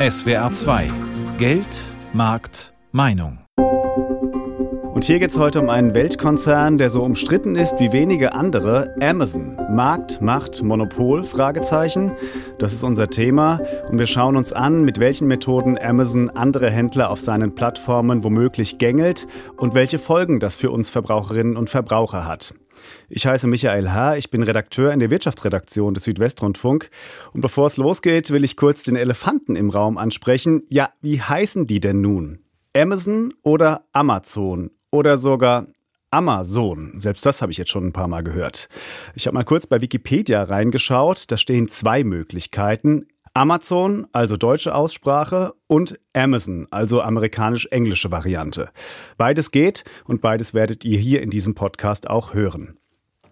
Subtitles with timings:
[0.00, 0.92] SWR 2
[1.38, 1.82] Geld,
[2.12, 3.40] Markt, Meinung.
[3.56, 8.94] Und hier geht es heute um einen Weltkonzern, der so umstritten ist wie wenige andere,
[9.00, 9.56] Amazon.
[9.74, 11.24] Markt, Macht, Monopol?
[11.24, 12.12] Fragezeichen.
[12.58, 17.10] Das ist unser Thema und wir schauen uns an, mit welchen Methoden Amazon andere Händler
[17.10, 19.26] auf seinen Plattformen womöglich gängelt
[19.56, 22.54] und welche Folgen das für uns Verbraucherinnen und Verbraucher hat.
[23.08, 26.90] Ich heiße Michael H., ich bin Redakteur in der Wirtschaftsredaktion des Südwestrundfunk.
[27.32, 30.62] Und bevor es losgeht, will ich kurz den Elefanten im Raum ansprechen.
[30.68, 32.40] Ja, wie heißen die denn nun?
[32.74, 35.66] Amazon oder Amazon oder sogar
[36.10, 36.94] Amazon.
[36.98, 38.68] Selbst das habe ich jetzt schon ein paar Mal gehört.
[39.14, 41.30] Ich habe mal kurz bei Wikipedia reingeschaut.
[41.30, 43.06] Da stehen zwei Möglichkeiten.
[43.38, 48.70] Amazon, also deutsche Aussprache, und Amazon, also amerikanisch-englische Variante.
[49.16, 52.78] Beides geht und beides werdet ihr hier in diesem Podcast auch hören.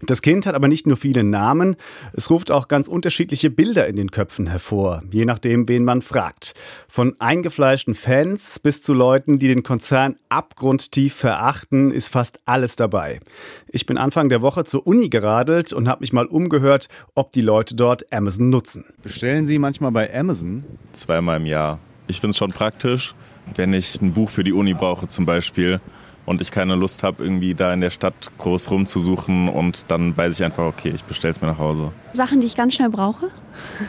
[0.03, 1.77] Das Kind hat aber nicht nur viele Namen,
[2.13, 6.55] es ruft auch ganz unterschiedliche Bilder in den Köpfen hervor, je nachdem, wen man fragt.
[6.89, 13.21] Von eingefleischten Fans bis zu Leuten, die den Konzern abgrundtief verachten, ist fast alles dabei.
[13.69, 17.41] Ich bin Anfang der Woche zur Uni geradelt und habe mich mal umgehört, ob die
[17.41, 18.85] Leute dort Amazon nutzen.
[19.03, 20.65] Bestellen Sie manchmal bei Amazon?
[20.93, 21.79] Zweimal im Jahr.
[22.07, 23.15] Ich finde es schon praktisch,
[23.55, 25.81] wenn ich ein Buch für die Uni brauche zum Beispiel
[26.27, 30.35] und ich keine Lust habe, irgendwie da in der Stadt groß rumzusuchen und dann weiß
[30.35, 31.93] ich einfach, okay, ich bestelle es mir nach Hause.
[32.13, 33.31] Sachen, die ich ganz schnell brauche.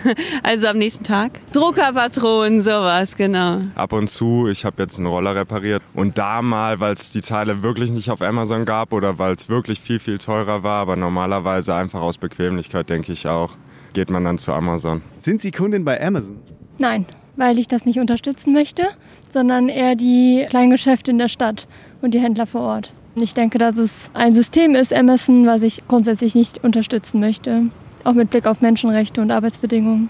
[0.43, 1.31] also am nächsten Tag.
[1.51, 3.61] Druckerpatronen, sowas, genau.
[3.75, 7.21] Ab und zu, ich habe jetzt einen Roller repariert und da mal, weil es die
[7.21, 10.95] Teile wirklich nicht auf Amazon gab oder weil es wirklich viel, viel teurer war, aber
[10.95, 13.55] normalerweise einfach aus Bequemlichkeit, denke ich auch,
[13.93, 15.01] geht man dann zu Amazon.
[15.17, 16.37] Sind Sie Kundin bei Amazon?
[16.77, 17.07] Nein,
[17.37, 18.87] weil ich das nicht unterstützen möchte,
[19.29, 21.67] sondern eher die kleinen Geschäfte in der Stadt
[22.01, 22.91] und die Händler vor Ort.
[23.15, 27.69] Ich denke, dass es ein System ist, Amazon, was ich grundsätzlich nicht unterstützen möchte,
[28.03, 30.09] auch mit Blick auf Menschenrechte und Arbeitsbedingungen.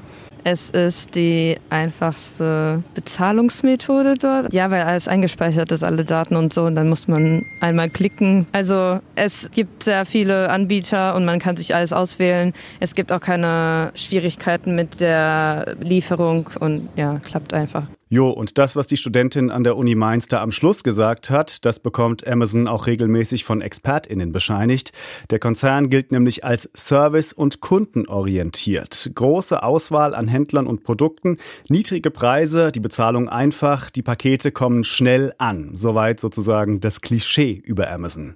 [0.50, 4.54] Es ist die einfachste Bezahlungsmethode dort.
[4.54, 6.64] Ja, weil alles eingespeichert ist, alle Daten und so.
[6.64, 8.48] Und dann muss man einmal klicken.
[8.54, 12.54] Also es gibt sehr viele Anbieter und man kann sich alles auswählen.
[12.80, 17.84] Es gibt auch keine Schwierigkeiten mit der Lieferung und ja, klappt einfach.
[18.10, 21.66] Jo, und das, was die Studentin an der Uni Mainz da am Schluss gesagt hat,
[21.66, 24.94] das bekommt Amazon auch regelmäßig von ExpertInnen bescheinigt.
[25.30, 29.12] Der Konzern gilt nämlich als service- und kundenorientiert.
[29.14, 31.38] Große Auswahl an Händlern und Produkten,
[31.68, 35.72] niedrige Preise, die Bezahlung einfach, die Pakete kommen schnell an.
[35.74, 38.36] Soweit sozusagen das Klischee über Amazon.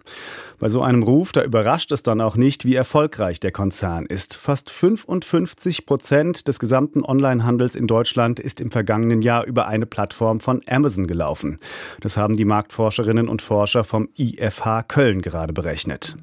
[0.61, 4.35] Bei so einem Ruf, da überrascht es dann auch nicht, wie erfolgreich der Konzern ist.
[4.35, 10.39] Fast 55 Prozent des gesamten Onlinehandels in Deutschland ist im vergangenen Jahr über eine Plattform
[10.39, 11.57] von Amazon gelaufen.
[12.01, 16.15] Das haben die Marktforscherinnen und Forscher vom IFH Köln gerade berechnet.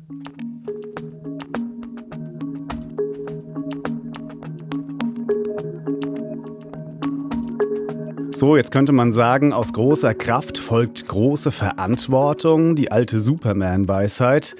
[8.38, 14.54] So, jetzt könnte man sagen, aus großer Kraft folgt große Verantwortung, die alte Superman-Weisheit.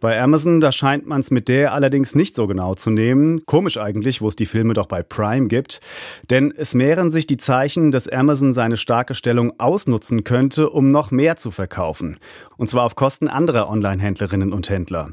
[0.00, 3.46] Bei Amazon, da scheint man es mit der allerdings nicht so genau zu nehmen.
[3.46, 5.80] Komisch eigentlich, wo es die Filme doch bei Prime gibt.
[6.28, 11.12] Denn es mehren sich die Zeichen, dass Amazon seine starke Stellung ausnutzen könnte, um noch
[11.12, 12.18] mehr zu verkaufen.
[12.56, 15.10] Und zwar auf Kosten anderer Online-Händlerinnen und Händler.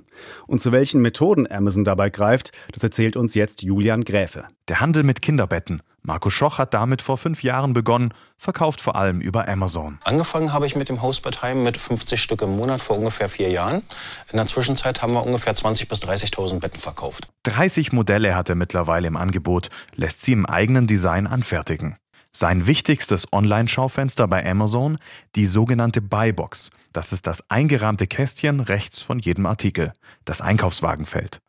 [0.47, 4.45] Und zu welchen Methoden Amazon dabei greift, das erzählt uns jetzt Julian Gräfe.
[4.69, 5.83] Der Handel mit Kinderbetten.
[6.07, 9.99] Marco Schoch hat damit vor fünf Jahren begonnen, verkauft vor allem über Amazon.
[10.05, 13.83] Angefangen habe ich mit dem Hausbetreiben mit 50 Stück im Monat vor ungefähr vier Jahren.
[14.31, 17.27] In der Zwischenzeit haben wir ungefähr 20.000 bis 30.000 Betten verkauft.
[17.43, 21.97] 30 Modelle hat er mittlerweile im Angebot, lässt sie im eigenen Design anfertigen.
[22.31, 24.99] Sein wichtigstes Online-Schaufenster bei Amazon,
[25.35, 26.69] die sogenannte Buybox.
[26.93, 29.91] Das ist das eingerahmte Kästchen rechts von jedem Artikel,
[30.23, 31.41] das Einkaufswagenfeld.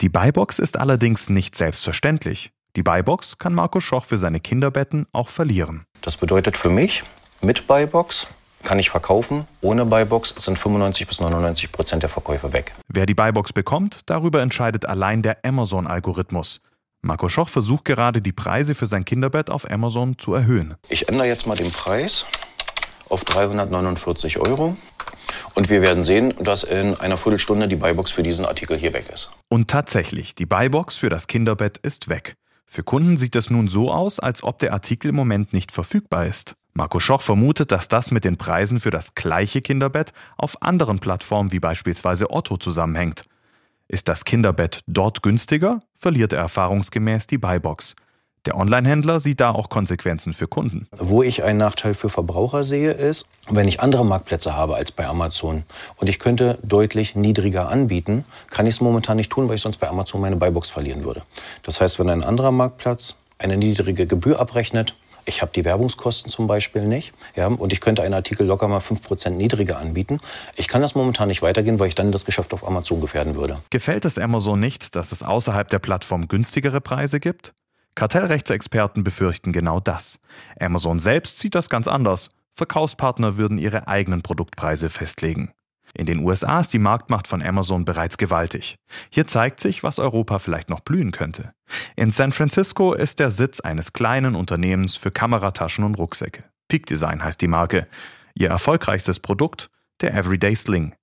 [0.00, 2.52] Die Buybox ist allerdings nicht selbstverständlich.
[2.76, 5.86] Die Buybox kann Marco Schoch für seine Kinderbetten auch verlieren.
[6.02, 7.04] Das bedeutet für mich,
[7.40, 8.26] mit Buybox
[8.64, 9.48] kann ich verkaufen.
[9.62, 12.74] Ohne Buybox sind 95 bis 99 Prozent der Verkäufe weg.
[12.88, 16.60] Wer die Buybox bekommt, darüber entscheidet allein der Amazon-Algorithmus.
[17.00, 20.74] Marco Schoch versucht gerade, die Preise für sein Kinderbett auf Amazon zu erhöhen.
[20.90, 22.26] Ich ändere jetzt mal den Preis
[23.08, 24.76] auf 349 Euro.
[25.54, 29.06] Und wir werden sehen, dass in einer Viertelstunde die Buybox für diesen Artikel hier weg
[29.12, 29.30] ist.
[29.48, 32.36] Und tatsächlich, die Buybox für das Kinderbett ist weg.
[32.66, 36.26] Für Kunden sieht es nun so aus, als ob der Artikel im Moment nicht verfügbar
[36.26, 36.56] ist.
[36.74, 41.52] Marco Schoch vermutet, dass das mit den Preisen für das gleiche Kinderbett auf anderen Plattformen
[41.52, 43.22] wie beispielsweise Otto zusammenhängt.
[43.88, 47.94] Ist das Kinderbett dort günstiger, verliert er erfahrungsgemäß die Buybox.
[48.46, 50.86] Der Onlinehändler sieht da auch Konsequenzen für Kunden.
[50.96, 55.04] Wo ich einen Nachteil für Verbraucher sehe, ist, wenn ich andere Marktplätze habe als bei
[55.06, 55.64] Amazon
[55.96, 59.78] und ich könnte deutlich niedriger anbieten, kann ich es momentan nicht tun, weil ich sonst
[59.78, 61.22] bei Amazon meine Buybox verlieren würde.
[61.64, 64.94] Das heißt, wenn ein anderer Marktplatz eine niedrige Gebühr abrechnet,
[65.28, 67.12] Ich habe die Werbungskosten zum Beispiel nicht.
[67.34, 70.20] Ja, und ich könnte einen Artikel locker mal 5% niedriger anbieten.
[70.54, 73.58] Ich kann das momentan nicht weitergehen, weil ich dann das Geschäft auf Amazon gefährden würde.
[73.70, 77.52] Gefällt es Amazon nicht, dass es außerhalb der Plattform günstigere Preise gibt?
[77.96, 80.20] Kartellrechtsexperten befürchten genau das.
[80.60, 82.28] Amazon selbst sieht das ganz anders.
[82.54, 85.52] Verkaufspartner würden ihre eigenen Produktpreise festlegen.
[85.94, 88.76] In den USA ist die Marktmacht von Amazon bereits gewaltig.
[89.10, 91.52] Hier zeigt sich, was Europa vielleicht noch blühen könnte.
[91.96, 96.44] In San Francisco ist der Sitz eines kleinen Unternehmens für Kamerataschen und Rucksäcke.
[96.68, 97.86] Peak Design heißt die Marke.
[98.34, 99.70] Ihr erfolgreichstes Produkt?
[100.02, 100.94] Der Everyday Sling.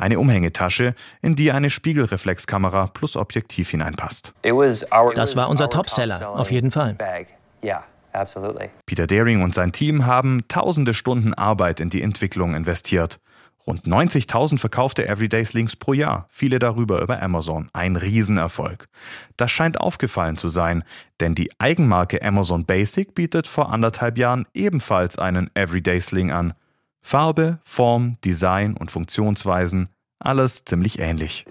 [0.00, 4.32] Eine Umhängetasche, in die eine Spiegelreflexkamera plus Objektiv hineinpasst.
[4.42, 6.96] Das war unser Topseller, auf jeden Fall.
[8.86, 13.20] Peter Daring und sein Team haben tausende Stunden Arbeit in die Entwicklung investiert.
[13.66, 17.68] Rund 90.000 verkaufte Everyday Slings pro Jahr, viele darüber über Amazon.
[17.74, 18.88] Ein Riesenerfolg.
[19.36, 20.82] Das scheint aufgefallen zu sein,
[21.20, 26.54] denn die Eigenmarke Amazon Basic bietet vor anderthalb Jahren ebenfalls einen Everyday Sling an.
[27.02, 29.88] Farbe, Form, Design und Funktionsweisen,
[30.18, 31.46] alles ziemlich ähnlich.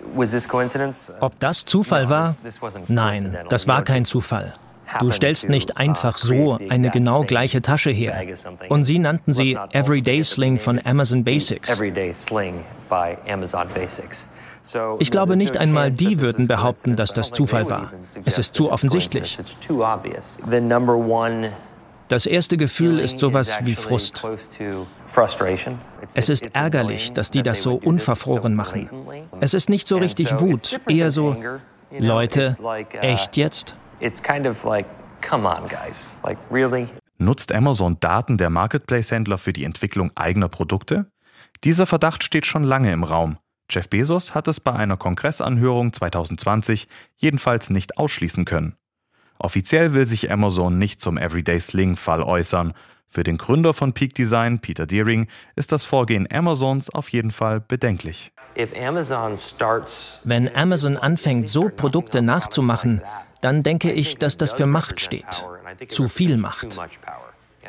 [1.19, 2.36] Ob das Zufall war?
[2.88, 4.54] Nein, das war kein Zufall.
[5.00, 8.24] Du stellst nicht einfach so eine genau gleiche Tasche her.
[8.69, 11.80] Und sie nannten sie Everyday Sling von Amazon Basics.
[15.00, 17.92] Ich glaube nicht einmal die würden behaupten, dass das Zufall war.
[18.25, 19.40] Es ist zu offensichtlich.
[22.09, 24.25] Das erste Gefühl ist sowas wie Frust.
[26.15, 28.89] Es ist ärgerlich, dass die das so unverfroren machen.
[29.39, 31.35] Es ist nicht so richtig Wut, eher so,
[31.91, 32.56] Leute,
[33.01, 33.75] echt jetzt?
[37.19, 41.11] Nutzt Amazon Daten der Marketplace-Händler für die Entwicklung eigener Produkte?
[41.63, 43.38] Dieser Verdacht steht schon lange im Raum.
[43.69, 48.75] Jeff Bezos hat es bei einer Kongressanhörung 2020 jedenfalls nicht ausschließen können.
[49.39, 52.74] Offiziell will sich Amazon nicht zum Everyday Sling-Fall äußern.
[53.07, 57.62] Für den Gründer von Peak Design, Peter Deering, ist das Vorgehen Amazons auf jeden Fall
[57.62, 58.31] bedenklich.
[60.25, 63.01] Wenn Amazon anfängt, so Produkte nachzumachen,
[63.41, 65.45] dann denke ich, dass das für Macht steht.
[65.88, 66.77] Zu viel Macht.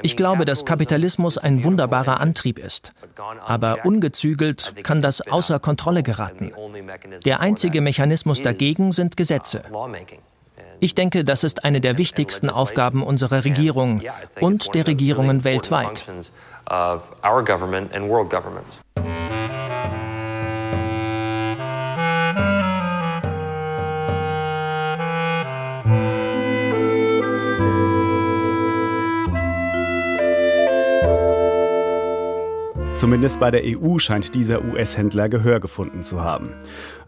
[0.03, 2.93] Ich glaube, dass Kapitalismus ein wunderbarer Antrieb ist.
[3.47, 6.53] Aber ungezügelt kann das außer Kontrolle geraten.
[7.25, 9.63] Der einzige Mechanismus dagegen sind Gesetze.
[10.83, 14.01] Ich denke, das ist eine der wichtigsten Aufgaben unserer Regierung
[14.41, 16.05] und der Regierungen weltweit.
[33.01, 36.53] Zumindest bei der EU scheint dieser US-Händler Gehör gefunden zu haben.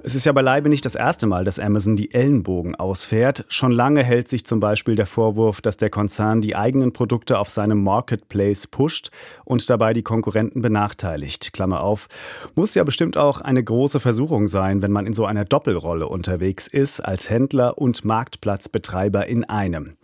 [0.05, 3.45] Es ist ja beileibe nicht das erste Mal, dass Amazon die Ellenbogen ausfährt.
[3.49, 7.51] Schon lange hält sich zum Beispiel der Vorwurf, dass der Konzern die eigenen Produkte auf
[7.51, 9.13] seinem Marketplace pusht
[9.45, 11.53] und dabei die Konkurrenten benachteiligt.
[11.53, 12.09] Klammer auf.
[12.57, 16.67] Muss ja bestimmt auch eine große Versuchung sein, wenn man in so einer Doppelrolle unterwegs
[16.67, 19.97] ist, als Händler und Marktplatzbetreiber in einem.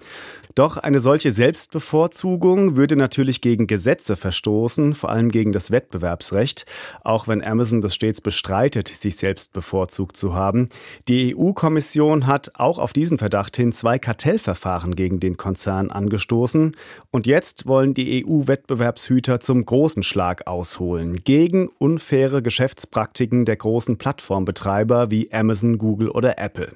[0.58, 6.66] Doch eine solche Selbstbevorzugung würde natürlich gegen Gesetze verstoßen, vor allem gegen das Wettbewerbsrecht,
[7.04, 9.52] auch wenn Amazon das stets bestreitet, sich selbst
[9.88, 10.68] bevorzugt zu haben.
[11.08, 16.76] Die EU-Kommission hat auch auf diesen Verdacht hin zwei Kartellverfahren gegen den Konzern angestoßen
[17.10, 25.10] und jetzt wollen die EU-Wettbewerbshüter zum großen Schlag ausholen gegen unfaire Geschäftspraktiken der großen Plattformbetreiber
[25.10, 26.72] wie Amazon, Google oder Apple.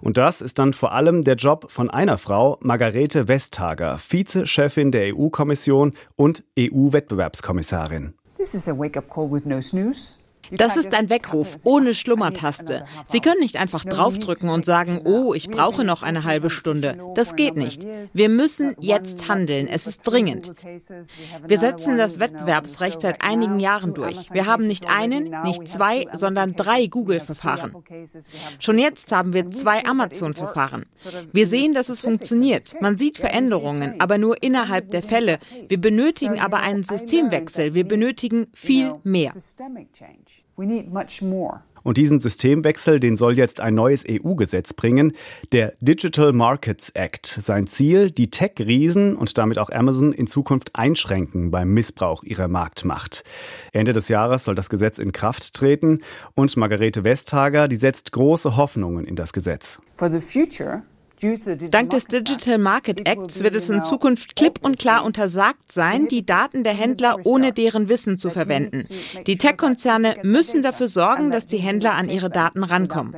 [0.00, 5.14] Und das ist dann vor allem der Job von einer Frau, Margarete Vestager, Vizechefin der
[5.14, 8.14] EU-Kommission und EU-Wettbewerbskommissarin.
[8.36, 10.23] This is a wake-up call with no snooze.
[10.50, 12.84] Das ist ein Weckruf ohne Schlummertaste.
[13.10, 16.98] Sie können nicht einfach draufdrücken und sagen, oh, ich brauche noch eine halbe Stunde.
[17.14, 17.82] Das geht nicht.
[18.14, 19.68] Wir müssen jetzt handeln.
[19.68, 20.52] Es ist dringend.
[21.46, 24.32] Wir setzen das Wettbewerbsrecht seit einigen Jahren durch.
[24.32, 27.74] Wir haben nicht einen, nicht zwei, sondern drei Google-Verfahren.
[28.58, 30.84] Schon jetzt haben wir zwei Amazon-Verfahren.
[31.32, 32.80] Wir sehen, dass es funktioniert.
[32.80, 35.38] Man sieht Veränderungen, aber nur innerhalb der Fälle.
[35.68, 37.74] Wir benötigen aber einen Systemwechsel.
[37.74, 39.32] Wir benötigen viel mehr.
[41.82, 45.12] Und diesen Systemwechsel, den soll jetzt ein neues EU-Gesetz bringen,
[45.52, 47.26] der Digital Markets Act.
[47.26, 53.24] Sein Ziel, die Tech-Riesen und damit auch Amazon in Zukunft einschränken beim Missbrauch ihrer Marktmacht.
[53.72, 56.00] Ende des Jahres soll das Gesetz in Kraft treten
[56.34, 59.80] und Margarete Westhager, die setzt große Hoffnungen in das Gesetz.
[59.94, 60.82] For the future
[61.70, 66.24] Dank des Digital Market Acts wird es in Zukunft klipp und klar untersagt sein, die
[66.24, 68.86] Daten der Händler ohne deren Wissen zu verwenden.
[69.26, 73.14] Die Tech-Konzerne müssen dafür sorgen, dass die Händler an ihre Daten rankommen.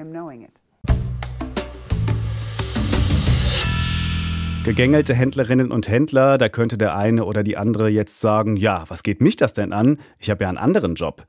[4.65, 9.05] Gegängelte Händlerinnen und Händler, da könnte der eine oder die andere jetzt sagen, ja, was
[9.05, 10.01] geht mich das denn an?
[10.19, 11.25] Ich habe ja einen anderen Job.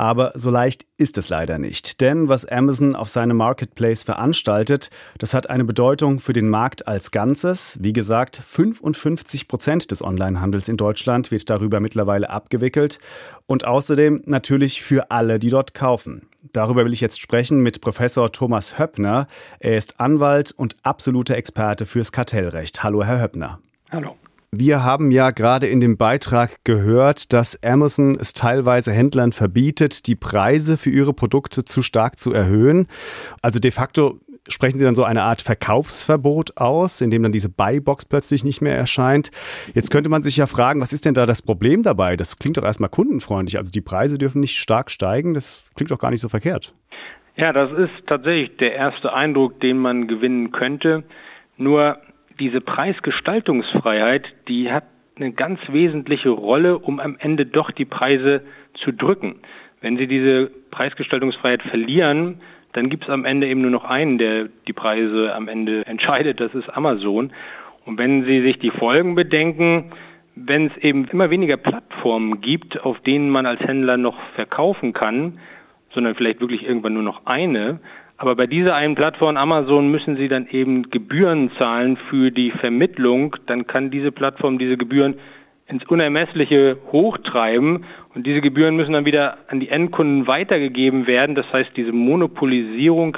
[0.00, 2.00] Aber so leicht ist es leider nicht.
[2.00, 4.88] Denn was Amazon auf seinem Marketplace veranstaltet,
[5.18, 7.76] das hat eine Bedeutung für den Markt als Ganzes.
[7.82, 12.98] Wie gesagt, 55 Prozent des Onlinehandels in Deutschland wird darüber mittlerweile abgewickelt.
[13.44, 16.30] Und außerdem natürlich für alle, die dort kaufen.
[16.52, 19.26] Darüber will ich jetzt sprechen mit Professor Thomas Höppner.
[19.58, 22.82] Er ist Anwalt und absoluter Experte fürs Kartellrecht.
[22.82, 23.58] Hallo, Herr Höppner.
[23.90, 24.16] Hallo.
[24.52, 30.16] Wir haben ja gerade in dem Beitrag gehört, dass Amazon es teilweise Händlern verbietet, die
[30.16, 32.88] Preise für ihre Produkte zu stark zu erhöhen.
[33.42, 37.48] Also de facto sprechen Sie dann so eine Art Verkaufsverbot aus, in dem dann diese
[37.48, 39.30] Buybox plötzlich nicht mehr erscheint.
[39.72, 42.16] Jetzt könnte man sich ja fragen, was ist denn da das Problem dabei?
[42.16, 43.56] Das klingt doch erstmal kundenfreundlich.
[43.56, 45.32] Also die Preise dürfen nicht stark steigen.
[45.32, 46.72] Das klingt doch gar nicht so verkehrt.
[47.36, 51.04] Ja, das ist tatsächlich der erste Eindruck, den man gewinnen könnte.
[51.56, 51.98] Nur
[52.40, 54.84] diese Preisgestaltungsfreiheit, die hat
[55.16, 58.42] eine ganz wesentliche Rolle, um am Ende doch die Preise
[58.82, 59.36] zu drücken.
[59.80, 62.40] Wenn Sie diese Preisgestaltungsfreiheit verlieren,
[62.72, 66.40] dann gibt es am Ende eben nur noch einen, der die Preise am Ende entscheidet,
[66.40, 67.32] das ist Amazon.
[67.84, 69.92] Und wenn Sie sich die Folgen bedenken,
[70.34, 75.38] wenn es eben immer weniger Plattformen gibt, auf denen man als Händler noch verkaufen kann,
[75.92, 77.80] sondern vielleicht wirklich irgendwann nur noch eine,
[78.20, 83.34] aber bei dieser einen Plattform Amazon müssen Sie dann eben Gebühren zahlen für die Vermittlung.
[83.46, 85.14] Dann kann diese Plattform diese Gebühren
[85.66, 91.34] ins Unermessliche hochtreiben und diese Gebühren müssen dann wieder an die Endkunden weitergegeben werden.
[91.34, 93.16] Das heißt, diese Monopolisierung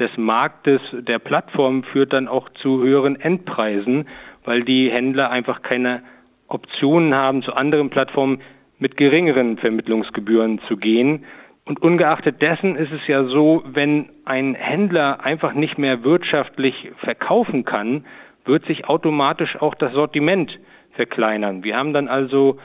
[0.00, 4.08] des Marktes der Plattform führt dann auch zu höheren Endpreisen,
[4.44, 6.02] weil die Händler einfach keine
[6.48, 8.40] Optionen haben, zu anderen Plattformen
[8.80, 11.24] mit geringeren Vermittlungsgebühren zu gehen.
[11.70, 17.64] Und ungeachtet dessen ist es ja so, wenn ein Händler einfach nicht mehr wirtschaftlich verkaufen
[17.64, 18.06] kann,
[18.44, 20.50] wird sich automatisch auch das Sortiment
[20.96, 21.62] verkleinern.
[21.62, 22.58] Wir haben dann also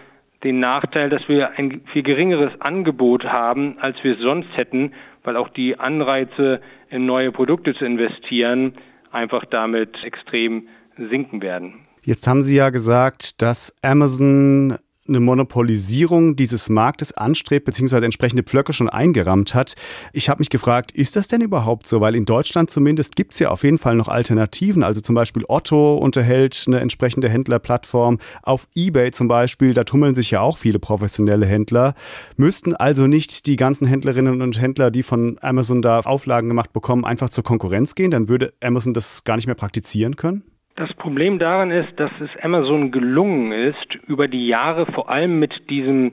[0.44, 4.94] den Nachteil, dass wir ein viel geringeres Angebot haben, als wir es sonst hätten,
[5.24, 6.60] weil auch die Anreize
[6.90, 8.74] in neue Produkte zu investieren
[9.12, 11.86] einfach damit extrem sinken werden.
[12.02, 18.74] Jetzt haben Sie ja gesagt, dass Amazon eine Monopolisierung dieses Marktes anstrebt, beziehungsweise entsprechende Pflöcke
[18.74, 19.76] schon eingerammt hat.
[20.14, 22.02] Ich habe mich gefragt, ist das denn überhaupt so?
[22.02, 24.84] Weil in Deutschland zumindest gibt es ja auf jeden Fall noch Alternativen.
[24.84, 28.20] Also zum Beispiel Otto unterhält eine entsprechende Händlerplattform.
[28.42, 31.94] Auf eBay zum Beispiel, da tummeln sich ja auch viele professionelle Händler.
[32.38, 37.06] Müssten also nicht die ganzen Händlerinnen und Händler, die von Amazon da Auflagen gemacht bekommen,
[37.06, 38.12] einfach zur Konkurrenz gehen?
[38.12, 40.44] Dann würde Amazon das gar nicht mehr praktizieren können?
[40.78, 45.70] Das Problem daran ist, dass es Amazon gelungen ist, über die Jahre vor allem mit
[45.70, 46.12] diesem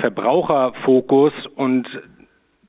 [0.00, 1.86] Verbraucherfokus und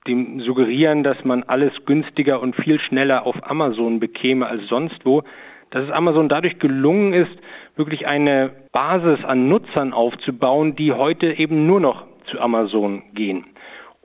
[0.08, 5.24] dem Suggerieren, dass man alles günstiger und viel schneller auf Amazon bekäme als sonst wo,
[5.72, 7.36] dass es Amazon dadurch gelungen ist,
[7.76, 13.46] wirklich eine Basis an Nutzern aufzubauen, die heute eben nur noch zu Amazon gehen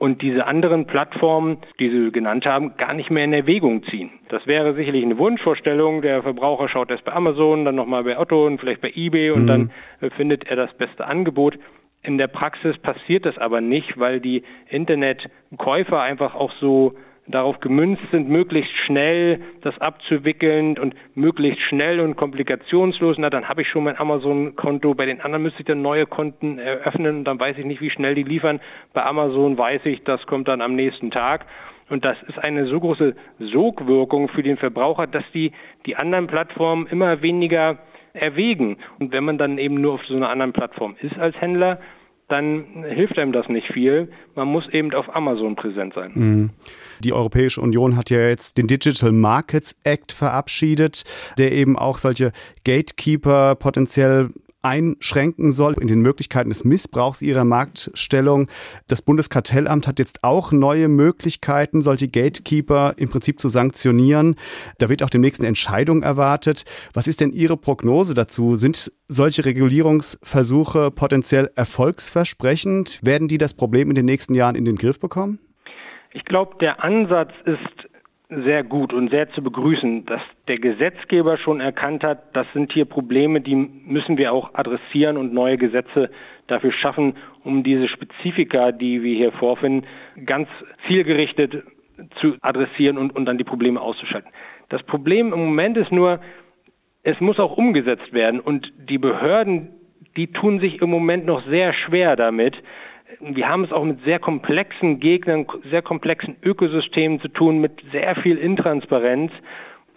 [0.01, 4.09] und diese anderen Plattformen, die Sie genannt haben, gar nicht mehr in Erwägung ziehen.
[4.29, 6.01] Das wäre sicherlich eine Wunschvorstellung.
[6.01, 9.43] Der Verbraucher schaut erst bei Amazon, dann nochmal bei Otto und vielleicht bei eBay und
[9.43, 9.47] mhm.
[9.47, 11.59] dann äh, findet er das beste Angebot.
[12.01, 16.95] In der Praxis passiert das aber nicht, weil die Internetkäufer einfach auch so
[17.27, 23.17] darauf gemünzt sind, möglichst schnell das abzuwickeln und möglichst schnell und komplikationslos.
[23.19, 24.93] Na, dann habe ich schon mein Amazon-Konto.
[24.95, 27.89] Bei den anderen müsste ich dann neue Konten eröffnen und dann weiß ich nicht, wie
[27.89, 28.59] schnell die liefern.
[28.93, 31.45] Bei Amazon weiß ich, das kommt dann am nächsten Tag.
[31.89, 35.51] Und das ist eine so große Sogwirkung für den Verbraucher, dass die,
[35.85, 37.79] die anderen Plattformen immer weniger
[38.13, 38.77] erwägen.
[38.99, 41.79] Und wenn man dann eben nur auf so einer anderen Plattform ist als Händler,
[42.31, 44.09] dann hilft einem das nicht viel.
[44.35, 46.11] Man muss eben auf Amazon präsent sein.
[46.13, 46.49] Mhm.
[46.99, 51.03] Die Europäische Union hat ja jetzt den Digital Markets Act verabschiedet,
[51.37, 52.31] der eben auch solche
[52.63, 54.29] Gatekeeper potenziell
[54.61, 58.47] einschränken soll in den Möglichkeiten des Missbrauchs ihrer Marktstellung.
[58.87, 64.35] Das Bundeskartellamt hat jetzt auch neue Möglichkeiten, solche Gatekeeper im Prinzip zu sanktionieren.
[64.77, 66.65] Da wird auch demnächst eine Entscheidung erwartet.
[66.93, 68.55] Was ist denn Ihre Prognose dazu?
[68.55, 72.99] Sind solche Regulierungsversuche potenziell erfolgsversprechend?
[73.03, 75.39] Werden die das Problem in den nächsten Jahren in den Griff bekommen?
[76.13, 77.90] Ich glaube, der Ansatz ist
[78.31, 82.85] sehr gut und sehr zu begrüßen, dass der Gesetzgeber schon erkannt hat, das sind hier
[82.85, 86.09] Probleme, die müssen wir auch adressieren und neue Gesetze
[86.47, 89.85] dafür schaffen, um diese Spezifika, die wir hier vorfinden,
[90.25, 90.47] ganz
[90.87, 91.63] zielgerichtet
[92.21, 94.31] zu adressieren und, und dann die Probleme auszuschalten.
[94.69, 96.21] Das Problem im Moment ist nur,
[97.03, 99.69] es muss auch umgesetzt werden und die Behörden,
[100.15, 102.55] die tun sich im Moment noch sehr schwer damit,
[103.19, 108.15] wir haben es auch mit sehr komplexen Gegnern, sehr komplexen Ökosystemen zu tun, mit sehr
[108.15, 109.31] viel Intransparenz,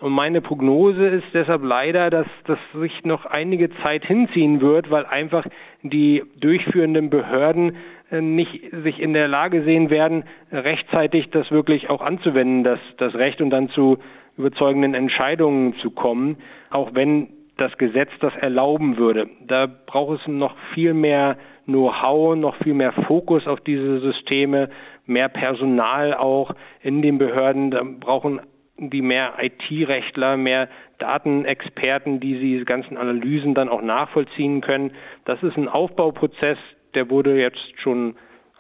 [0.00, 5.06] Und meine Prognose ist deshalb leider, dass das sich noch einige Zeit hinziehen wird, weil
[5.06, 5.46] einfach
[5.82, 7.76] die durchführenden Behörden
[8.10, 13.14] äh, nicht sich in der Lage sehen werden, rechtzeitig das wirklich auch anzuwenden, das, das
[13.14, 13.98] Recht und dann zu
[14.36, 16.36] überzeugenden Entscheidungen zu kommen,
[16.70, 19.30] auch wenn das Gesetz das erlauben würde.
[19.46, 24.70] Da braucht es noch viel mehr Know-how, noch viel mehr Fokus auf diese Systeme,
[25.06, 27.70] mehr Personal auch in den Behörden.
[27.70, 28.40] Da brauchen
[28.78, 30.68] die mehr IT-Rechtler, mehr
[30.98, 34.92] Datenexperten, die diese ganzen Analysen dann auch nachvollziehen können.
[35.24, 36.58] Das ist ein Aufbauprozess,
[36.94, 38.16] der wurde jetzt schon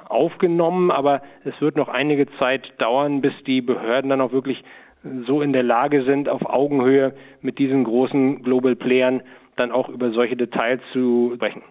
[0.08, 4.62] aufgenommen, aber es wird noch einige Zeit dauern, bis die Behörden dann auch wirklich
[5.26, 9.22] so in der Lage sind, auf Augenhöhe mit diesen großen Global Playern
[9.56, 11.62] dann auch über solche Details zu sprechen.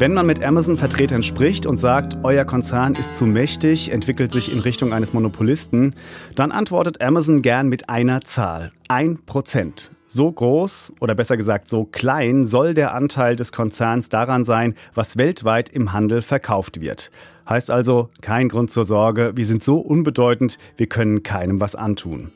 [0.00, 4.60] Wenn man mit Amazon-Vertretern spricht und sagt, euer Konzern ist zu mächtig, entwickelt sich in
[4.60, 5.94] Richtung eines Monopolisten,
[6.34, 8.70] dann antwortet Amazon gern mit einer Zahl.
[8.88, 9.94] Ein Prozent.
[10.06, 15.18] So groß oder besser gesagt so klein soll der Anteil des Konzerns daran sein, was
[15.18, 17.10] weltweit im Handel verkauft wird.
[17.46, 22.32] Heißt also, kein Grund zur Sorge, wir sind so unbedeutend, wir können keinem was antun.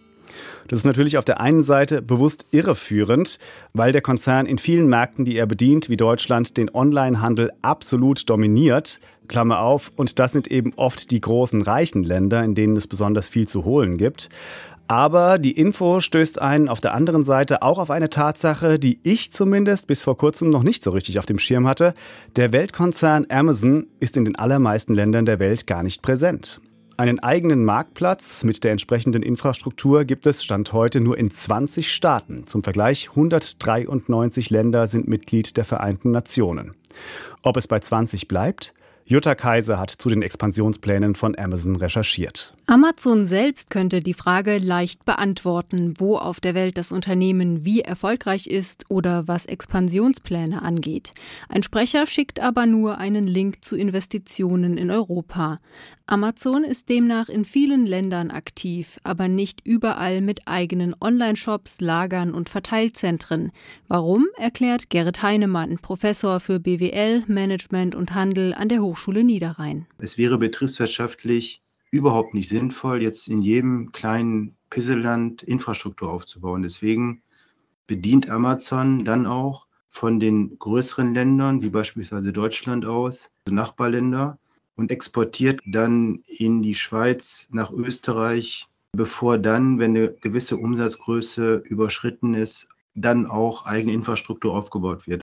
[0.69, 3.39] Das ist natürlich auf der einen Seite bewusst irreführend,
[3.73, 9.01] weil der Konzern in vielen Märkten, die er bedient, wie Deutschland, den Onlinehandel absolut dominiert.
[9.29, 13.29] Klammer auf, und das sind eben oft die großen reichen Länder, in denen es besonders
[13.29, 14.29] viel zu holen gibt.
[14.87, 19.33] Aber die Info stößt einen auf der anderen Seite auch auf eine Tatsache, die ich
[19.33, 21.95] zumindest bis vor kurzem noch nicht so richtig auf dem Schirm hatte.
[22.37, 26.61] Der Weltkonzern Amazon ist in den allermeisten Ländern der Welt gar nicht präsent.
[26.97, 32.47] Einen eigenen Marktplatz mit der entsprechenden Infrastruktur gibt es Stand heute nur in 20 Staaten.
[32.47, 36.71] Zum Vergleich 193 Länder sind Mitglied der Vereinten Nationen.
[37.43, 38.75] Ob es bei 20 bleibt?
[39.07, 42.55] Jutta Kaiser hat zu den Expansionsplänen von Amazon recherchiert.
[42.67, 48.47] Amazon selbst könnte die Frage leicht beantworten, wo auf der Welt das Unternehmen wie erfolgreich
[48.47, 51.13] ist oder was Expansionspläne angeht.
[51.51, 55.61] Ein Sprecher schickt aber nur einen Link zu Investitionen in Europa.
[56.07, 62.49] Amazon ist demnach in vielen Ländern aktiv, aber nicht überall mit eigenen Online-Shops, Lagern und
[62.49, 63.53] Verteilzentren.
[63.89, 69.87] Warum, erklärt Gerrit Heinemann, Professor für BWL, Management und Handel an der Hochschule Niederrhein.
[69.99, 71.61] Es wäre betriebswirtschaftlich
[71.95, 76.63] überhaupt nicht sinnvoll, jetzt in jedem kleinen Pisseland Infrastruktur aufzubauen.
[76.63, 77.23] Deswegen
[77.87, 84.39] bedient Amazon dann auch von den größeren Ländern, wie beispielsweise Deutschland aus, Nachbarländer,
[84.75, 92.35] und exportiert dann in die Schweiz, nach Österreich, bevor dann, wenn eine gewisse Umsatzgröße überschritten
[92.35, 95.23] ist, dann auch eigene Infrastruktur aufgebaut wird.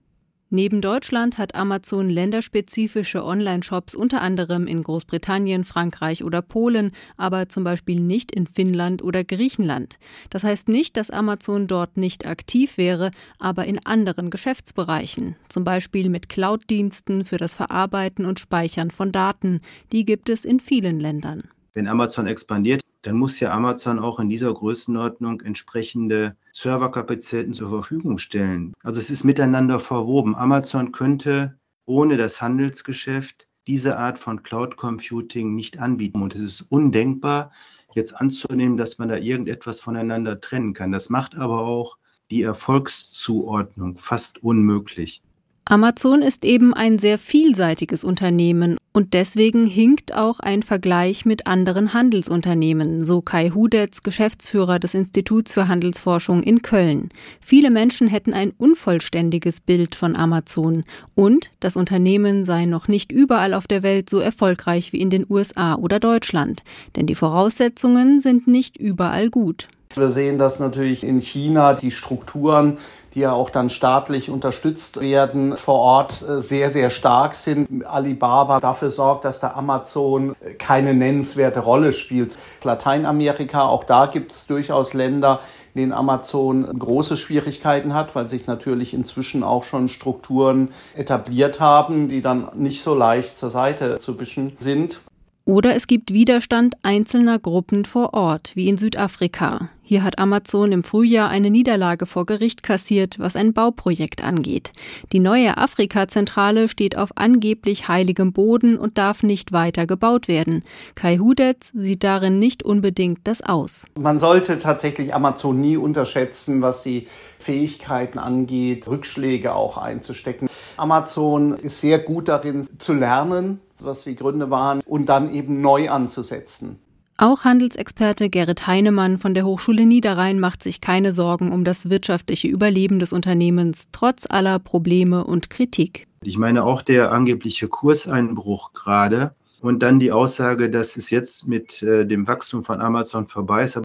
[0.54, 7.64] Neben Deutschland hat Amazon länderspezifische Online-Shops unter anderem in Großbritannien, Frankreich oder Polen, aber zum
[7.64, 9.98] Beispiel nicht in Finnland oder Griechenland.
[10.30, 16.10] Das heißt nicht, dass Amazon dort nicht aktiv wäre, aber in anderen Geschäftsbereichen, zum Beispiel
[16.10, 19.62] mit Cloud-Diensten für das Verarbeiten und Speichern von Daten.
[19.94, 21.44] Die gibt es in vielen Ländern.
[21.74, 28.18] Wenn Amazon expandiert, dann muss ja Amazon auch in dieser Größenordnung entsprechende Serverkapazitäten zur Verfügung
[28.18, 28.74] stellen.
[28.84, 30.36] Also es ist miteinander verwoben.
[30.36, 36.22] Amazon könnte ohne das Handelsgeschäft diese Art von Cloud Computing nicht anbieten.
[36.22, 37.52] Und es ist undenkbar,
[37.94, 40.92] jetzt anzunehmen, dass man da irgendetwas voneinander trennen kann.
[40.92, 41.98] Das macht aber auch
[42.30, 45.22] die Erfolgszuordnung fast unmöglich.
[45.66, 51.94] Amazon ist eben ein sehr vielseitiges Unternehmen und deswegen hinkt auch ein Vergleich mit anderen
[51.94, 57.10] Handelsunternehmen, so Kai Hudetz, Geschäftsführer des Instituts für Handelsforschung in Köln.
[57.40, 63.54] Viele Menschen hätten ein unvollständiges Bild von Amazon und das Unternehmen sei noch nicht überall
[63.54, 66.64] auf der Welt so erfolgreich wie in den USA oder Deutschland,
[66.96, 69.68] denn die Voraussetzungen sind nicht überall gut.
[69.96, 72.78] Wir sehen das natürlich in China, die Strukturen
[73.14, 77.86] die ja auch dann staatlich unterstützt werden, vor Ort äh, sehr, sehr stark sind.
[77.86, 82.38] Alibaba dafür sorgt, dass der Amazon keine nennenswerte Rolle spielt.
[82.64, 85.42] Lateinamerika, auch da gibt es durchaus Länder,
[85.74, 92.10] in denen Amazon große Schwierigkeiten hat, weil sich natürlich inzwischen auch schon Strukturen etabliert haben,
[92.10, 95.02] die dann nicht so leicht zur Seite zu wischen sind.
[95.46, 99.70] Oder es gibt Widerstand einzelner Gruppen vor Ort, wie in Südafrika.
[99.92, 104.72] Hier hat Amazon im Frühjahr eine Niederlage vor Gericht kassiert, was ein Bauprojekt angeht.
[105.12, 110.64] Die neue Afrika-Zentrale steht auf angeblich heiligem Boden und darf nicht weiter gebaut werden.
[110.96, 113.84] Kai Hudetz sieht darin nicht unbedingt das aus.
[114.00, 120.48] Man sollte tatsächlich Amazon nie unterschätzen, was die Fähigkeiten angeht, Rückschläge auch einzustecken.
[120.78, 125.90] Amazon ist sehr gut darin zu lernen, was die Gründe waren, und dann eben neu
[125.90, 126.80] anzusetzen.
[127.22, 132.48] Auch Handelsexperte Gerrit Heinemann von der Hochschule Niederrhein macht sich keine Sorgen um das wirtschaftliche
[132.48, 136.08] Überleben des Unternehmens, trotz aller Probleme und Kritik.
[136.24, 141.84] Ich meine auch der angebliche Kurseinbruch gerade und dann die Aussage, dass es jetzt mit
[141.84, 143.80] äh, dem Wachstum von Amazon vorbei ist.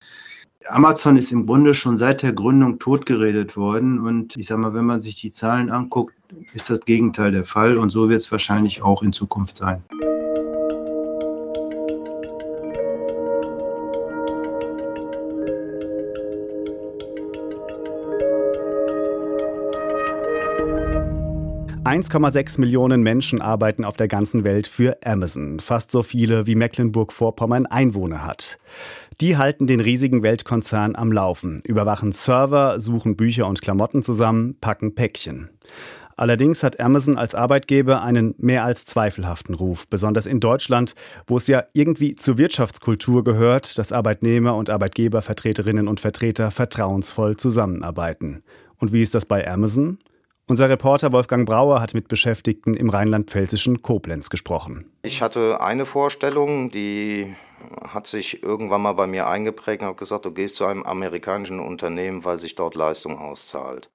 [0.66, 4.86] Amazon ist im Grunde schon seit der Gründung totgeredet worden und ich sage mal, wenn
[4.86, 6.14] man sich die Zahlen anguckt,
[6.54, 9.84] ist das Gegenteil der Fall und so wird es wahrscheinlich auch in Zukunft sein.
[21.96, 27.64] 1,6 Millionen Menschen arbeiten auf der ganzen Welt für Amazon, fast so viele wie Mecklenburg-Vorpommern
[27.64, 28.58] Einwohner hat.
[29.22, 34.94] Die halten den riesigen Weltkonzern am Laufen, überwachen Server, suchen Bücher und Klamotten zusammen, packen
[34.94, 35.48] Päckchen.
[36.16, 40.94] Allerdings hat Amazon als Arbeitgeber einen mehr als zweifelhaften Ruf, besonders in Deutschland,
[41.26, 48.42] wo es ja irgendwie zur Wirtschaftskultur gehört, dass Arbeitnehmer und Arbeitgebervertreterinnen und Vertreter vertrauensvoll zusammenarbeiten.
[48.76, 49.96] Und wie ist das bei Amazon?
[50.48, 54.88] Unser Reporter Wolfgang Brauer hat mit Beschäftigten im rheinland-pfälzischen Koblenz gesprochen.
[55.02, 57.34] Ich hatte eine Vorstellung, die
[57.88, 61.58] hat sich irgendwann mal bei mir eingeprägt und habe gesagt, du gehst zu einem amerikanischen
[61.58, 63.90] Unternehmen, weil sich dort Leistung auszahlt.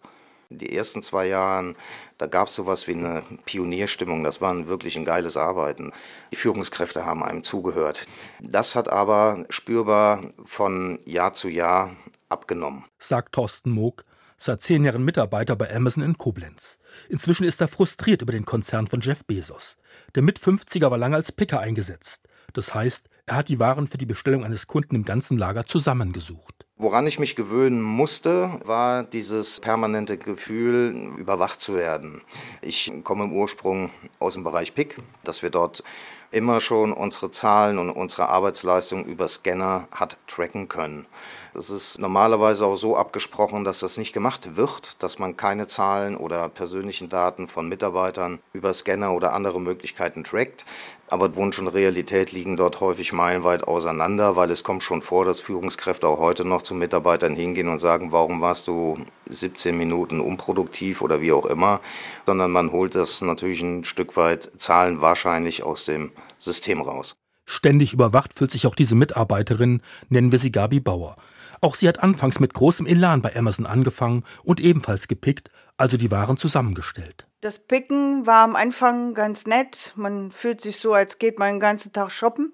[0.50, 1.74] Die ersten zwei Jahre,
[2.18, 4.22] da gab es sowas wie eine Pionierstimmung.
[4.26, 5.94] Das war wirklich ein geiles Arbeiten.
[6.34, 8.04] Die Führungskräfte haben einem zugehört.
[8.42, 11.92] Das hat aber spürbar von Jahr zu Jahr
[12.28, 12.84] abgenommen.
[13.00, 14.04] Sagt Thorsten Moog,
[14.42, 16.80] seit zehn Jahren Mitarbeiter bei Amazon in Koblenz.
[17.10, 19.78] Inzwischen ist er frustriert über den Konzern von Jeff Bezos.
[20.16, 22.28] Der Mit-50er war lange als Picker eingesetzt.
[22.54, 26.66] Das heißt, er hat die Waren für die Bestellung eines Kunden im ganzen Lager zusammengesucht.
[26.76, 32.22] Woran ich mich gewöhnen musste, war dieses permanente Gefühl, überwacht zu werden.
[32.64, 35.84] Ich komme im Ursprung aus dem Bereich PIC, dass wir dort
[36.32, 41.06] immer schon unsere Zahlen und unsere Arbeitsleistung über Scanner hat tracken können.
[41.54, 46.16] Es ist normalerweise auch so abgesprochen, dass das nicht gemacht wird, dass man keine Zahlen
[46.16, 50.66] oder persönlichen Daten von Mitarbeitern über Scanner oder andere Möglichkeiten trackt.
[51.12, 55.42] Aber Wunsch und Realität liegen dort häufig meilenweit auseinander, weil es kommt schon vor, dass
[55.42, 58.98] Führungskräfte auch heute noch zu Mitarbeitern hingehen und sagen, warum warst du
[59.28, 61.82] 17 Minuten unproduktiv oder wie auch immer,
[62.26, 67.18] sondern man holt das natürlich ein Stück weit Zahlen wahrscheinlich aus dem System raus.
[67.46, 71.18] Ständig überwacht fühlt sich auch diese Mitarbeiterin, nennen wir sie Gabi Bauer.
[71.62, 76.10] Auch sie hat anfangs mit großem Elan bei Amazon angefangen und ebenfalls gepickt, also die
[76.10, 77.28] Waren zusammengestellt.
[77.42, 79.94] Das Picken war am Anfang ganz nett.
[79.96, 82.54] Man fühlt sich so, als geht man den ganzen Tag shoppen.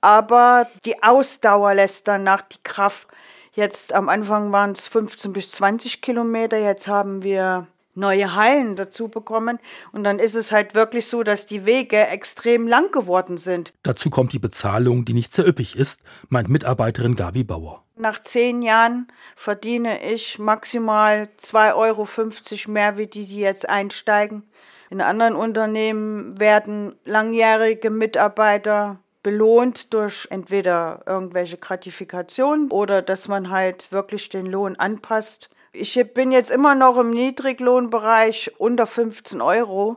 [0.00, 3.08] Aber die Ausdauer lässt danach die Kraft.
[3.52, 6.58] Jetzt am Anfang waren es 15 bis 20 Kilometer.
[6.58, 9.58] Jetzt haben wir neue Hallen dazu bekommen.
[9.92, 13.72] Und dann ist es halt wirklich so, dass die Wege extrem lang geworden sind.
[13.82, 17.82] Dazu kommt die Bezahlung, die nicht sehr üppig ist, meint Mitarbeiterin Gabi Bauer.
[17.96, 24.42] Nach zehn Jahren verdiene ich maximal 2,50 Euro mehr wie die, die jetzt einsteigen.
[24.90, 33.90] In anderen Unternehmen werden langjährige Mitarbeiter belohnt durch entweder irgendwelche Gratifikationen oder dass man halt
[33.90, 39.96] wirklich den Lohn anpasst ich bin jetzt immer noch im Niedriglohnbereich unter 15 Euro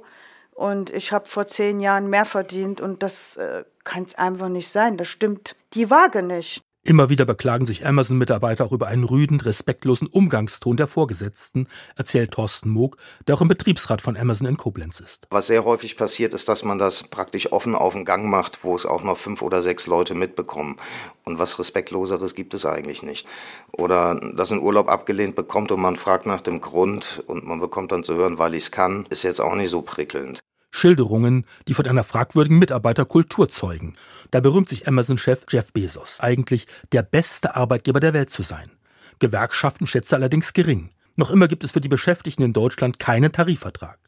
[0.54, 4.70] und ich habe vor zehn Jahren mehr verdient und das äh, kann es einfach nicht
[4.70, 4.98] sein.
[4.98, 6.62] Das stimmt die Waage nicht.
[6.90, 12.72] Immer wieder beklagen sich Amazon-Mitarbeiter auch über einen rüden, respektlosen Umgangston der Vorgesetzten, erzählt Thorsten
[12.72, 12.98] Moog,
[13.28, 15.28] der auch im Betriebsrat von Amazon in Koblenz ist.
[15.30, 18.74] Was sehr häufig passiert, ist, dass man das praktisch offen auf den Gang macht, wo
[18.74, 20.78] es auch noch fünf oder sechs Leute mitbekommen.
[21.26, 23.28] Und was Respektloseres gibt es eigentlich nicht.
[23.72, 27.92] Oder dass ein Urlaub abgelehnt bekommt und man fragt nach dem Grund und man bekommt
[27.92, 30.40] dann zu hören, weil ich es kann, ist jetzt auch nicht so prickelnd.
[30.72, 33.96] Schilderungen, die von einer fragwürdigen Mitarbeiterkultur zeugen.
[34.32, 38.72] Da berühmt sich Amazon-Chef Jeff Bezos, eigentlich der beste Arbeitgeber der Welt zu sein.
[39.20, 40.92] Gewerkschaften schätzt er allerdings gering.
[41.16, 44.00] Noch immer gibt es für die Beschäftigten in Deutschland keinen Tarifvertrag.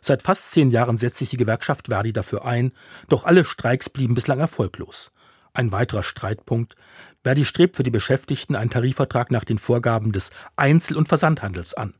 [0.00, 2.72] Seit fast zehn Jahren setzt sich die Gewerkschaft Verdi dafür ein,
[3.08, 5.10] doch alle Streiks blieben bislang erfolglos.
[5.52, 6.74] Ein weiterer Streitpunkt.
[7.22, 11.94] Verdi strebt für die Beschäftigten einen Tarifvertrag nach den Vorgaben des Einzel- und Versandhandels an.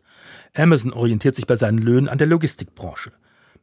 [0.54, 3.12] Amazon orientiert sich bei seinen Löhnen an der Logistikbranche.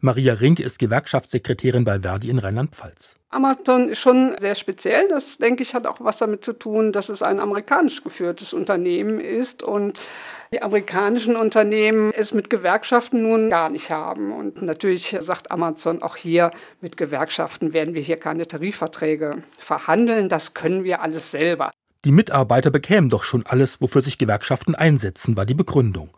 [0.05, 3.15] Maria Rink ist Gewerkschaftssekretärin bei Verdi in Rheinland-Pfalz.
[3.29, 5.07] Amazon ist schon sehr speziell.
[5.07, 9.21] Das, denke ich, hat auch was damit zu tun, dass es ein amerikanisch geführtes Unternehmen
[9.21, 10.01] ist und
[10.53, 14.33] die amerikanischen Unternehmen es mit Gewerkschaften nun gar nicht haben.
[14.33, 20.27] Und natürlich sagt Amazon auch hier, mit Gewerkschaften werden wir hier keine Tarifverträge verhandeln.
[20.27, 21.71] Das können wir alles selber.
[22.03, 26.09] Die Mitarbeiter bekämen doch schon alles, wofür sich Gewerkschaften einsetzen, war die Begründung.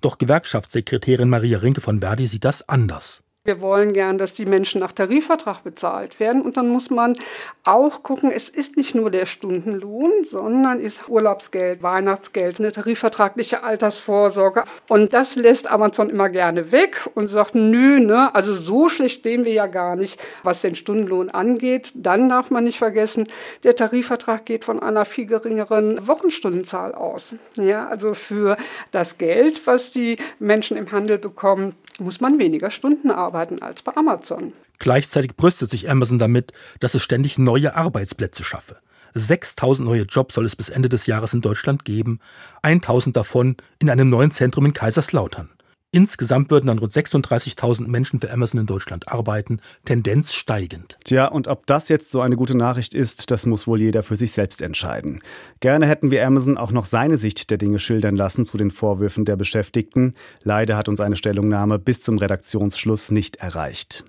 [0.00, 3.22] Doch Gewerkschaftssekretärin Maria Rinke von Verdi sieht das anders.
[3.46, 6.42] Wir wollen gern, dass die Menschen nach Tarifvertrag bezahlt werden.
[6.42, 7.16] Und dann muss man
[7.62, 14.64] auch gucken, es ist nicht nur der Stundenlohn, sondern ist Urlaubsgeld, Weihnachtsgeld, eine tarifvertragliche Altersvorsorge.
[14.88, 19.44] Und das lässt Amazon immer gerne weg und sagt, nö, ne, also so schlecht stehen
[19.44, 21.92] wir ja gar nicht, was den Stundenlohn angeht.
[21.94, 23.28] Dann darf man nicht vergessen,
[23.62, 27.36] der Tarifvertrag geht von einer viel geringeren Wochenstundenzahl aus.
[27.54, 28.56] Ja, also für
[28.90, 33.94] das Geld, was die Menschen im Handel bekommen, muss man weniger Stunden arbeiten als bei
[33.96, 34.52] Amazon.
[34.78, 38.76] Gleichzeitig brüstet sich Amazon damit, dass es ständig neue Arbeitsplätze schaffe.
[39.14, 42.20] 6000 neue Jobs soll es bis Ende des Jahres in Deutschland geben,
[42.62, 45.48] 1000 davon in einem neuen Zentrum in Kaiserslautern.
[45.92, 50.98] Insgesamt würden dann rund 36.000 Menschen für Amazon in Deutschland arbeiten, Tendenz steigend.
[51.04, 54.16] Tja, und ob das jetzt so eine gute Nachricht ist, das muss wohl jeder für
[54.16, 55.20] sich selbst entscheiden.
[55.60, 59.24] Gerne hätten wir Amazon auch noch seine Sicht der Dinge schildern lassen zu den Vorwürfen
[59.24, 60.14] der Beschäftigten.
[60.42, 64.04] Leider hat uns eine Stellungnahme bis zum Redaktionsschluss nicht erreicht.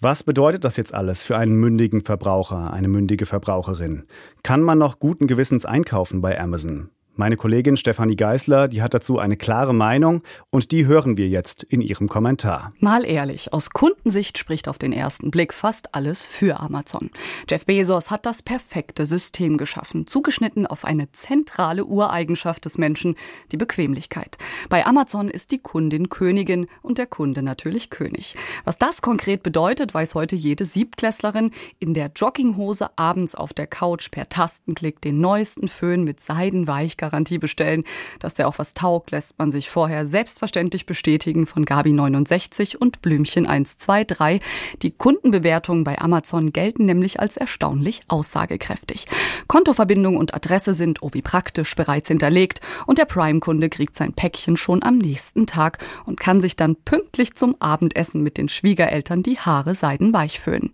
[0.00, 4.02] Was bedeutet das jetzt alles für einen mündigen Verbraucher, eine mündige Verbraucherin?
[4.42, 6.90] Kann man noch guten Gewissens einkaufen bei Amazon?
[7.14, 11.62] Meine Kollegin Stefanie Geisler, die hat dazu eine klare Meinung und die hören wir jetzt
[11.62, 12.72] in ihrem Kommentar.
[12.78, 17.10] Mal ehrlich, aus Kundensicht spricht auf den ersten Blick fast alles für Amazon.
[17.50, 23.16] Jeff Bezos hat das perfekte System geschaffen, zugeschnitten auf eine zentrale Ureigenschaft des Menschen,
[23.52, 24.38] die Bequemlichkeit.
[24.70, 28.36] Bei Amazon ist die Kundin Königin und der Kunde natürlich König.
[28.64, 34.10] Was das konkret bedeutet, weiß heute jede Siebtklässlerin in der Jogginghose abends auf der Couch
[34.10, 37.82] per Tastenklick den neuesten Föhn mit Seidenweich Garantie bestellen.
[38.20, 43.46] Dass der auch was taugt, lässt man sich vorher selbstverständlich bestätigen von Gabi69 und Blümchen
[43.46, 44.40] 123.
[44.82, 49.06] Die Kundenbewertungen bei Amazon gelten nämlich als erstaunlich aussagekräftig.
[49.48, 54.56] Kontoverbindung und Adresse sind, oh wie praktisch, bereits hinterlegt und der Prime-Kunde kriegt sein Päckchen
[54.56, 59.38] schon am nächsten Tag und kann sich dann pünktlich zum Abendessen mit den Schwiegereltern die
[59.38, 60.70] Haare seidenweich föhnen.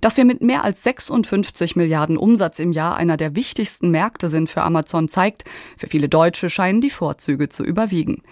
[0.00, 4.48] Dass wir mit mehr als 56 Milliarden Umsatz im Jahr einer der wichtigsten Märkte sind
[4.48, 5.44] für Amazon zeigt,
[5.76, 8.22] für viele Deutsche scheinen die Vorzüge zu überwiegen.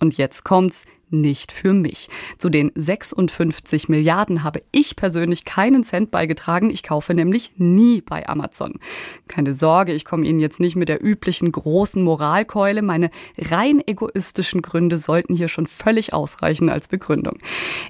[0.00, 2.08] Und jetzt kommt's nicht für mich.
[2.38, 6.70] Zu den 56 Milliarden habe ich persönlich keinen Cent beigetragen.
[6.70, 8.74] Ich kaufe nämlich nie bei Amazon.
[9.28, 12.82] Keine Sorge, ich komme Ihnen jetzt nicht mit der üblichen großen Moralkeule.
[12.82, 17.38] Meine rein egoistischen Gründe sollten hier schon völlig ausreichen als Begründung.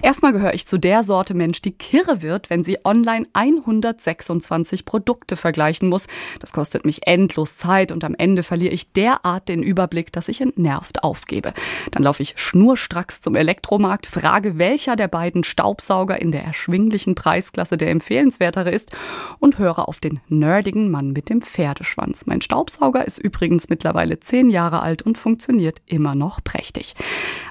[0.01, 5.35] Erstmal gehöre ich zu der Sorte Mensch, die kirre wird, wenn sie online 126 Produkte
[5.35, 6.07] vergleichen muss.
[6.39, 10.41] Das kostet mich endlos Zeit und am Ende verliere ich derart den Überblick, dass ich
[10.41, 11.53] entnervt aufgebe.
[11.91, 17.15] Dann laufe ich schnurstracks Max zum Elektromarkt, frage, welcher der beiden Staubsauger in der erschwinglichen
[17.15, 18.91] Preisklasse der empfehlenswertere ist
[19.39, 22.27] und höre auf den nerdigen Mann mit dem Pferdeschwanz.
[22.27, 26.93] Mein Staubsauger ist übrigens mittlerweile zehn Jahre alt und funktioniert immer noch prächtig.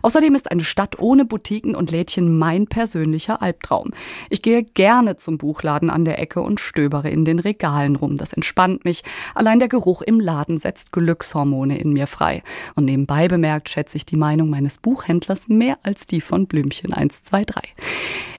[0.02, 3.90] Außerdem ist eine Stadt ohne Boutiquen und Lädchen mein persönlicher Albtraum.
[4.30, 8.14] Ich gehe gerne zum Buchladen an der Ecke und stöbere in den Regalen rum.
[8.14, 9.02] Das entspannt mich.
[9.34, 12.44] Allein der Geruch im Laden setzt Glückshormone in mir frei.
[12.76, 17.74] Und nebenbei bemerkt schätze ich die Meinung meines Buchhändlers mehr als die von Blümchen 123.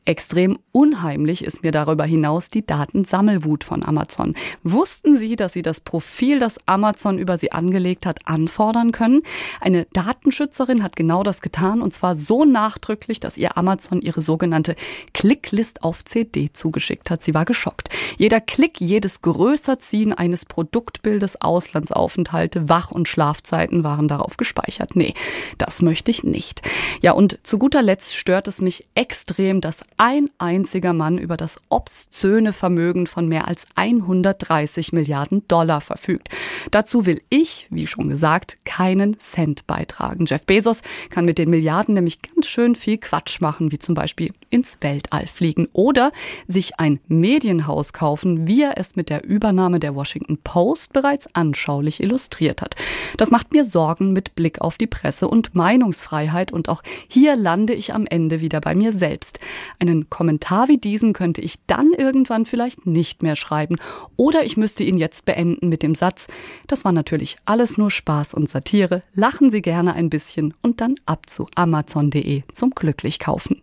[0.05, 4.33] Extrem unheimlich ist mir darüber hinaus die Datensammelwut von Amazon.
[4.63, 9.21] Wussten Sie, dass Sie das Profil, das Amazon über Sie angelegt hat, anfordern können?
[9.61, 14.75] Eine Datenschützerin hat genau das getan und zwar so nachdrücklich, dass ihr Amazon ihre sogenannte
[15.13, 17.21] Clicklist auf CD zugeschickt hat.
[17.21, 17.89] Sie war geschockt.
[18.17, 24.95] Jeder Klick, jedes Größerziehen eines Produktbildes, Auslandsaufenthalte, Wach- und Schlafzeiten waren darauf gespeichert.
[24.95, 25.13] Nee,
[25.59, 26.63] das möchte ich nicht.
[27.01, 31.59] Ja, und zu guter Letzt stört es mich extrem, dass ein einziger Mann über das
[31.67, 36.29] obszöne Vermögen von mehr als 130 Milliarden Dollar verfügt.
[36.71, 40.25] Dazu will ich, wie schon gesagt, keinen Cent beitragen.
[40.25, 44.31] Jeff Bezos kann mit den Milliarden nämlich ganz schön viel Quatsch machen, wie zum Beispiel
[44.49, 46.13] ins Weltall fliegen oder
[46.47, 52.01] sich ein Medienhaus kaufen, wie er es mit der Übernahme der Washington Post bereits anschaulich
[52.01, 52.75] illustriert hat.
[53.17, 57.73] Das macht mir Sorgen mit Blick auf die Presse und Meinungsfreiheit und auch hier lande
[57.73, 59.41] ich am Ende wieder bei mir selbst.
[59.77, 63.77] Eine einen Kommentar wie diesen könnte ich dann irgendwann vielleicht nicht mehr schreiben
[64.15, 66.27] oder ich müsste ihn jetzt beenden mit dem Satz,
[66.67, 70.95] das war natürlich alles nur Spaß und Satire, lachen Sie gerne ein bisschen und dann
[71.05, 73.61] ab zu amazon.de zum glücklich kaufen.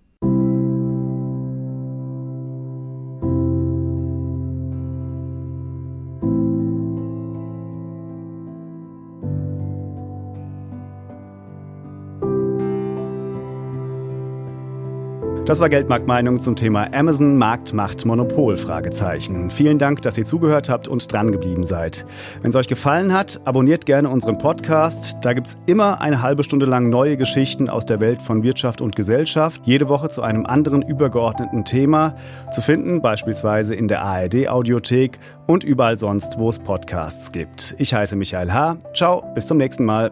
[15.47, 19.49] Das war Geldmarktmeinung zum Thema Amazon Markt macht Monopol Fragezeichen.
[19.49, 22.05] Vielen Dank, dass ihr zugehört habt und dran geblieben seid.
[22.43, 25.19] Wenn es euch gefallen hat, abonniert gerne unseren Podcast.
[25.23, 28.81] Da gibt es immer eine halbe Stunde lang neue Geschichten aus der Welt von Wirtschaft
[28.81, 32.17] und Gesellschaft, jede Woche zu einem anderen übergeordneten Thema,
[32.53, 37.77] zu finden beispielsweise in der ARD Audiothek und überall sonst, wo es Podcasts gibt.
[37.79, 38.79] Ich heiße Michael H.
[38.95, 40.11] Ciao, bis zum nächsten Mal.